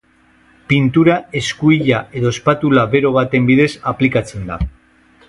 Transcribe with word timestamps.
Pintura 0.71 1.17
eskuila 1.41 1.99
edo 2.21 2.31
espatula 2.37 2.87
bero 2.97 3.13
baten 3.19 3.47
bidez 3.51 3.69
aplikatzen 3.93 4.49
da. 4.55 4.59